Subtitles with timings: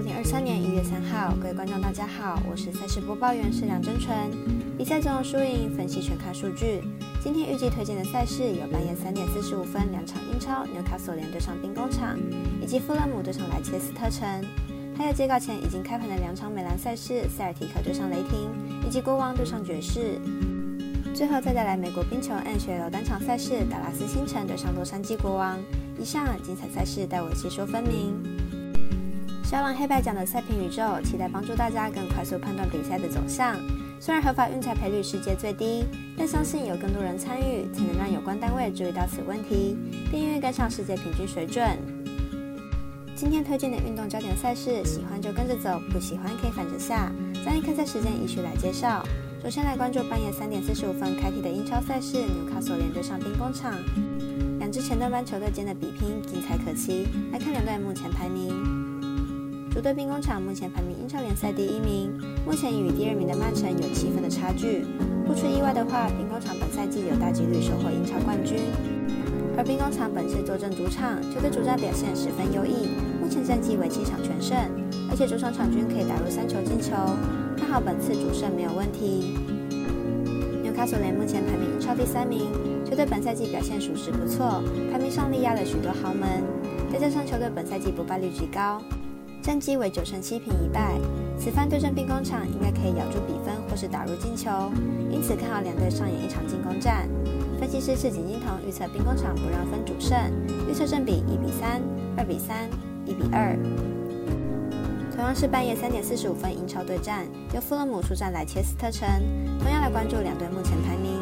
[0.00, 4.16] 二零二三年一月三号，各位观众大家好，我是赛事播报员是梁真纯。
[4.78, 6.80] 比赛总有输赢，分析全看数据。
[7.22, 12.18] 今天预计推荐的赛事有半夜三点四十五分两场英超，纽卡索联对上兵工厂，
[12.62, 14.26] 以及富勒姆对上莱切斯特城。
[14.96, 18.48] 还有截稿前已经开盘的两场美兰赛事，塞尔提克对上雷霆，
[18.88, 20.18] 以及国王对上爵士。
[21.12, 25.58] 最后再带来美国冰球 NHL 单场赛事，达拉斯星城对上洛杉矶国王。
[25.98, 28.39] 以上精彩赛事带我细说分明。
[29.50, 33.56] 小朗黑白奖的赛评宇宙，期待帮助大家更快速判断比赛的走向。
[33.98, 35.84] 虽然合法运彩赔率世界最低，
[36.16, 39.76] 但相信有更多人参与，才能让有关单位注意到此问题，
[40.08, 41.66] 并愿意跟上世界平均水准。
[43.16, 47.10] 今天推荐的运动焦点赛事，喜欢就跟着走，不喜欢可以反着下。
[47.44, 49.04] 将一开赛时间依序来介绍。
[49.42, 53.74] 首先来关注半夜三点四十五分开踢的英超赛事，纽卡索联对上兵工厂。
[54.60, 57.08] 两支前段班球队间的比拼精彩可期。
[57.32, 58.79] 来看两队目前排名。
[59.72, 62.10] 主队兵工厂目前排名英超联赛第一名，
[62.44, 64.84] 目前已与第二名的曼城有七分的差距。
[65.24, 68.58] 不出意外的话，兵工厂本赛季有大几率收获英超冠军。
[69.56, 72.90] 而兵工厂本次坐镇主场，球队主战表现十分优异，
[73.22, 74.58] 目前战绩为七场全胜，
[75.08, 76.90] 而且主场场均可以打入三球进球。
[77.56, 79.38] 看好本次主胜没有问题。
[80.64, 82.50] 纽卡索联目前排名英超第三名，
[82.84, 86.42] 球队本赛季表现属实不错，排名上力压了许多豪门。
[86.90, 88.82] 再加上球队本赛季不败率极高，
[89.42, 90.98] 战绩为九胜七平一败，
[91.38, 94.50] 此番对阵兵工厂应该可以咬住比分或是打入进球，
[95.10, 97.08] 因此看好两队上演一场进攻战。
[97.58, 100.16] 分析师赤井金童预测兵工厂不让分主胜，
[100.68, 101.80] 预测正比一比三、
[102.16, 102.68] 二比三、
[103.06, 103.56] 一比二。
[105.10, 109.08] 同样是半夜三点四十五分英超对战，由富勒姆出战莱切斯特城。
[109.58, 111.18] 同样来关注两队目前排名。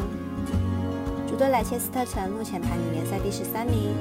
[1.27, 3.93] 主队莱切斯特城目前排名联赛第十三名，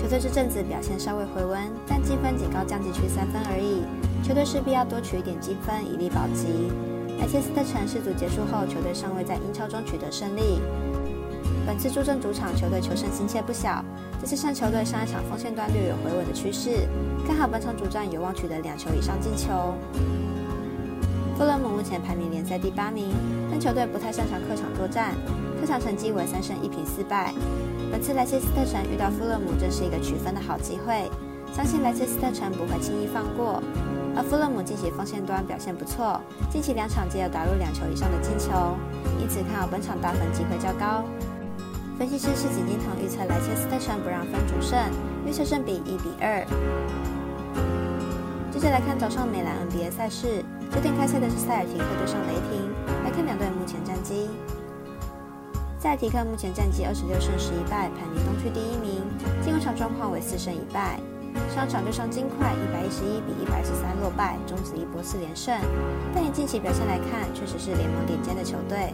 [0.00, 3.84] 球队这阵子表现稍微回温，但积分仅高降级区三分而已。
[4.26, 6.72] 球队势必要多取一点积分，以力保级。
[7.20, 10.58] 莱切斯特城世足结束后，球队尚未在英超中取得胜利。
[11.66, 13.84] 本次助阵主场，球队求胜心切不小。
[14.18, 16.88] 再加上球队上一场锋线端略有回稳的趋势，
[17.26, 19.74] 看好本场主战有望取得两球以上进球。
[21.40, 23.14] 富勒姆目前排名联赛第八名，
[23.50, 25.14] 但球队不太擅长客场作战，
[25.58, 27.32] 客场成绩为三胜一平四败。
[27.90, 31.10] 本次莱切斯特城遇到富勒姆，正是一个取分的好机会，
[31.50, 33.62] 相信莱切斯特城不会轻易放过。
[34.14, 36.20] 而富勒姆近期锋线端表现不错，
[36.52, 38.76] 近期两场皆有打入两球以上的进球，
[39.18, 41.02] 因此看好本场大分机会较高。
[41.96, 44.78] 分析师是井金堂预测莱切斯特城不让分主胜，
[45.26, 46.44] 预测胜比一比二。
[48.52, 50.44] 接着来看早上美兰 NBA 赛事，
[50.74, 52.68] 九点开赛的是塞尔提克对上雷霆。
[53.04, 54.28] 来看两队目前战绩。
[55.78, 59.00] 塞尔提克目前战绩二十六胜十一败，排名东区第一名，
[59.40, 60.98] 进攻场状况为四胜一败。
[61.54, 65.54] 上场对上金块一百一十一比一百十三落败，终止一波四连胜。
[66.12, 68.92] 但以近期表现来看，确实是联盟顶尖的球队。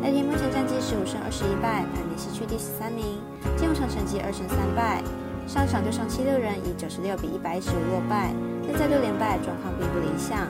[0.00, 3.20] 雷霆目前战绩十五胜二十一败，排名西区第十三名，
[3.54, 5.04] 进入场成绩二胜三败。
[5.46, 8.32] 上场对上七六人以九十六比一百一十五落败，
[8.66, 10.48] 但再度连败，状况并不理想。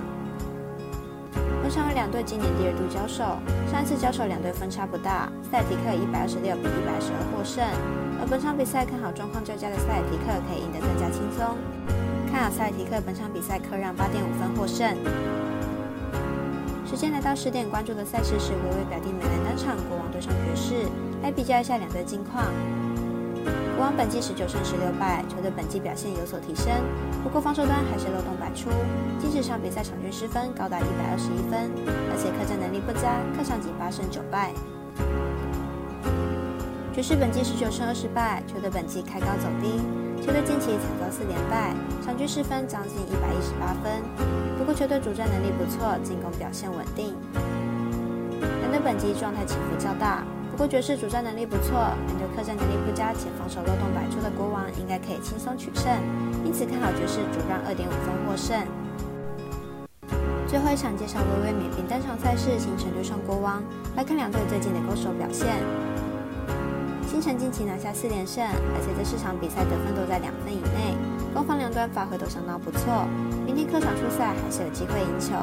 [1.62, 3.38] 本场为两队今年第二度交手，
[3.70, 7.62] 上一次交手两队分差不大，塞尔提克一百二十六比一百十二获胜。
[8.20, 11.56] 而本场比赛看好状况较佳的塞尔提克可以赢得更加轻松，
[12.30, 14.94] 看好塞尔提克本场比赛客让八点五分获胜。
[16.86, 20.86] 时间来到十点，关注的赛事是微微表弟美兰单场国王对上爵士，
[21.22, 22.46] 来比较一下两队近况。
[23.82, 26.70] 国王本季十九胜十六败，球队本季表现有所提升，
[27.24, 28.70] 不过防守端还是漏洞百出，
[29.18, 31.68] 近十场比赛场均失分高达一百二十一分，
[32.06, 34.54] 而且客战能力不佳，客场仅八胜九败。
[36.94, 39.82] 爵士本季十九胜二十败，球队本季开高走低，
[40.22, 41.74] 球队近期惨遭四连败，
[42.06, 43.98] 场均失分将近一百一十八分。
[44.56, 47.18] 不过球队主战能力不错，进攻表现稳定。
[48.38, 50.22] 两队本季状态起伏较大，
[50.52, 51.72] 不过爵士主战能力不错，
[52.06, 55.90] 面对客战能力不佳且防守漏洞百出的国王，应该可以轻松取胜。
[56.44, 58.60] 因此看好爵士主让二点五分获胜。
[60.46, 63.64] 最后一场介绍微微免兵单场赛事，星城对上国王。
[63.96, 65.48] 来看两队最近的勾手表现。
[67.08, 70.94] 星城近期拿下四连胜，而且这四场比赛得分都在两分以内，
[71.32, 73.08] 攻防两端发挥都相当不错。
[73.46, 75.34] 明天客场出赛还是有机会赢球。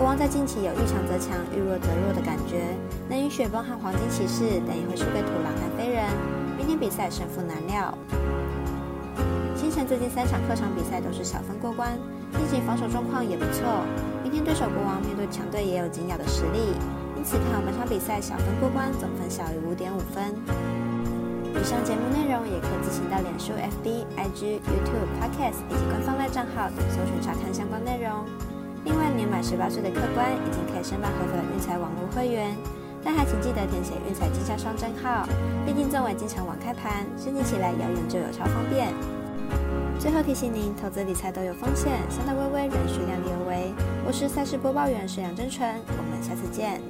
[0.00, 2.64] 国王在近期有遇强则强、遇弱则弱的感觉，
[3.06, 6.08] 能赢雪崩和黄金骑士，但也会输给土狼和飞人。
[6.56, 7.92] 明天比赛胜负难料。
[9.54, 11.92] 星城最近三场客场比赛都是小分过关，
[12.32, 13.84] 近期防守状况也不错。
[14.24, 16.72] 明天对手国王面对强队也有紧咬的实力，
[17.14, 20.32] 因此看好本场比赛小分过关，总分小于五点五分。
[21.52, 28.24] 以上节目内容也可自行到脸书、FB、IG、YouTube、Podcast 以及官方外账号等搜寻查看相关内容。
[29.42, 32.56] 十八岁的客官已经可以申办合法运彩网络会员，
[33.02, 35.26] 但还请记得填写运彩经销商证号，
[35.66, 38.92] 毕竟作为经常网开盘，申请起来遥远就有超方便。
[39.98, 43.74] 最后提醒您，投资理财都有风险，三大微微仍需量力而为。
[44.06, 46.80] 我是赛事播报员沈阳真纯，我们下次见。